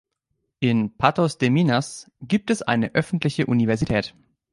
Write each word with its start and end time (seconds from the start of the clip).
In 0.61 0.97
Patos 0.97 1.37
de 1.37 1.51
Minas 1.51 2.09
gibt 2.21 2.49
es 2.49 2.63
eine 2.63 2.95
öffentliche 2.95 3.45
Universität. 3.45 4.15